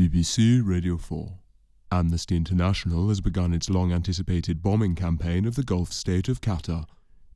[0.00, 1.30] BBC Radio 4.
[1.92, 6.86] Amnesty International has begun its long anticipated bombing campaign of the Gulf state of Qatar.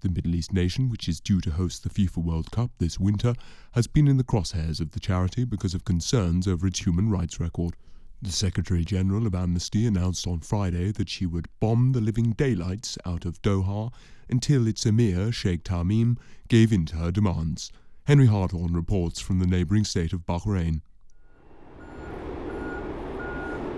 [0.01, 3.35] The Middle East nation, which is due to host the FIFA World Cup this winter,
[3.73, 7.39] has been in the crosshairs of the charity because of concerns over its human rights
[7.39, 7.75] record.
[8.23, 12.97] The Secretary General of Amnesty announced on Friday that she would bomb the living daylights
[13.05, 13.93] out of Doha
[14.31, 16.17] until its emir, Sheikh Tamim,
[16.49, 17.71] gave in to her demands.
[18.05, 20.81] Henry Harthorne reports from the neighbouring state of Bahrain.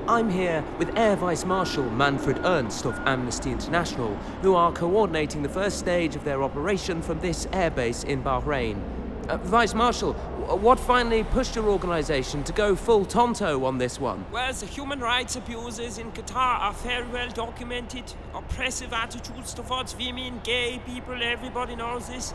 [0.08, 5.48] I'm here with Air Vice Marshal Manfred Ernst of Amnesty International, who are coordinating the
[5.48, 8.80] first stage of their operation from this airbase in Bahrain.
[9.28, 14.24] Uh, Vice Marshal, what finally pushed your organisation to go full Tonto on this one?
[14.30, 18.04] Well, the human rights abuses in Qatar are very well documented.
[18.32, 22.32] Oppressive attitudes towards women, gay people, everybody knows this.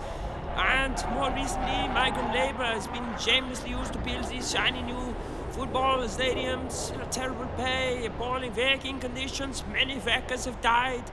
[0.57, 5.15] And more recently, migrant labor has been shamelessly used to build these shiny new
[5.51, 9.63] football stadiums, terrible pay, appalling working conditions.
[9.71, 11.03] Many workers have died.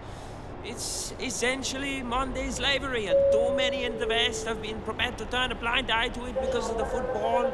[0.65, 5.51] It's essentially Monday slavery, and too many in the West have been prepared to turn
[5.53, 7.53] a blind eye to it because of the football.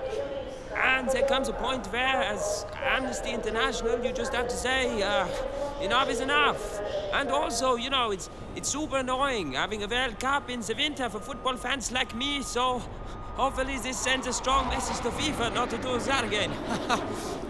[0.77, 5.29] And there comes a point where, as Amnesty International, you just have to say, uh,
[5.81, 6.81] enough is enough.
[7.13, 11.09] And also, you know, it's it's super annoying having a World Cup in the winter
[11.09, 12.43] for football fans like me.
[12.43, 12.83] So
[13.37, 16.53] hopefully this sends a strong message to FIFA not to do that again.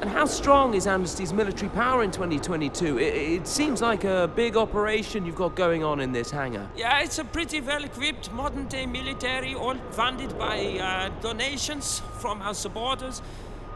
[0.00, 2.98] And how strong is Amnesty's military power in 2022?
[2.98, 6.68] It, it seems like a big operation you've got going on in this hangar.
[6.76, 12.42] yeah, it's a pretty well equipped modern day military, all funded by uh, donations from
[12.42, 13.22] our supporters.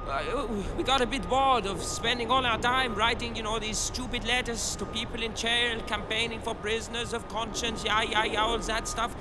[0.08, 0.46] Uh,
[0.78, 4.24] we got a bit bored of spending all our time writing, you know, these stupid
[4.24, 8.88] letters to people in jail, campaigning for prisoners of conscience, yeah, yeah, yeah, all that
[8.88, 9.14] stuff.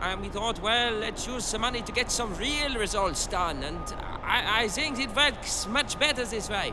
[0.00, 3.62] And we thought, well, let's use some money to get some real results done.
[3.62, 3.78] And
[4.22, 6.72] I, I think it works much better this way.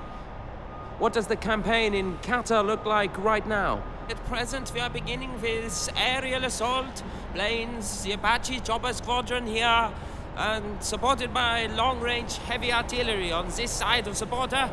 [0.98, 3.84] What does the campaign in Qatar look like right now?
[4.10, 9.92] At present, we are beginning with aerial assault, planes, the Apache chopper squadron here,
[10.40, 14.70] and supported by long range heavy artillery on this side of Supporter.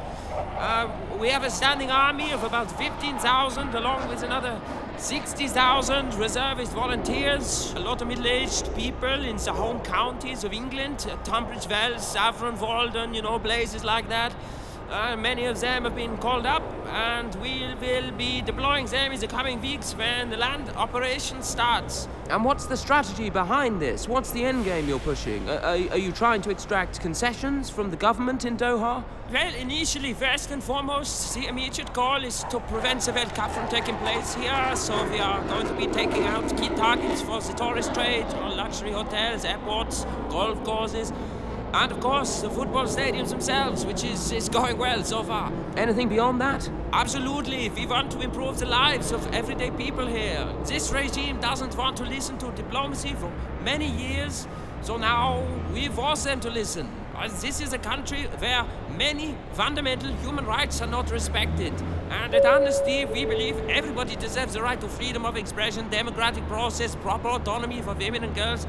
[0.57, 0.89] Uh,
[1.19, 4.61] we have a standing army of about 15,000, along with another
[4.97, 10.99] 60,000 reservist volunteers, a lot of middle aged people in the home counties of England,
[11.25, 14.33] Tunbridge Wells, Saffron Walden, you know, places like that.
[14.91, 19.19] Uh, many of them have been called up, and we will be deploying them in
[19.19, 22.07] the coming weeks when the land operation starts.
[22.31, 24.09] And what's the strategy behind this?
[24.09, 25.49] What's the end game you're pushing?
[25.49, 29.03] Uh, are, are you trying to extract concessions from the government in Doha?
[29.33, 33.69] Well, initially, first and foremost, the immediate goal is to prevent the World Cup from
[33.69, 34.77] taking place here.
[34.77, 38.51] So we are going to be taking out key targets for the tourist trade, or
[38.51, 41.13] luxury hotels, airports, golf courses,
[41.73, 45.53] and of course the football stadiums themselves, which is, is going well so far.
[45.77, 46.69] Anything beyond that?
[46.93, 50.47] Absolutely, we want to improve the lives of everyday people here.
[50.65, 53.33] This regime doesn't want to listen to diplomacy for
[53.63, 54.47] many years,
[54.83, 56.89] so now we force them to listen.
[57.41, 58.67] This is a country where
[58.97, 61.73] many fundamental human rights are not respected.
[62.11, 66.95] And at Amnesty, we believe everybody deserves the right to freedom of expression, democratic process,
[66.97, 68.67] proper autonomy for women and girls.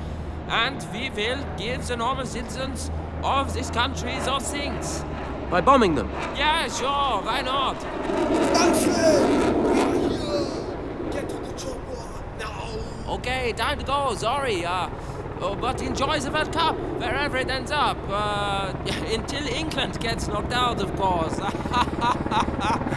[0.49, 2.89] And we will give the normal citizens
[3.23, 5.03] of this country those things.
[5.49, 6.09] By bombing them?
[6.35, 7.79] Yeah, sure, why not?
[11.11, 11.47] Get to the.
[13.07, 14.13] Okay, time to go.
[14.15, 14.65] Sorry.
[14.65, 14.89] Uh,
[15.39, 17.97] oh, but enjoy the World Cup wherever it ends up.
[18.09, 18.73] Uh,
[19.13, 21.39] until England gets knocked out, of course.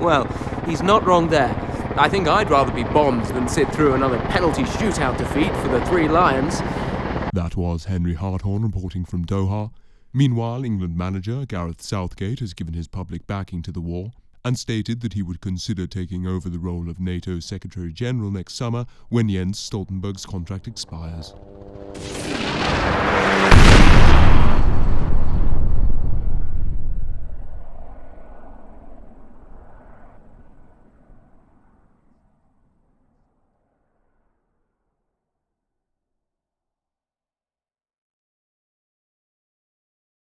[0.00, 0.24] Well,
[0.66, 1.54] he's not wrong there.
[1.96, 5.84] I think I'd rather be bombed than sit through another penalty shootout defeat for the
[5.84, 6.60] Three Lions.
[7.34, 9.70] That was Henry Harthorn reporting from Doha.
[10.14, 14.12] Meanwhile, England manager Gareth Southgate has given his public backing to the war
[14.46, 18.54] and stated that he would consider taking over the role of NATO Secretary General next
[18.54, 21.34] summer when Jens Stoltenberg's contract expires.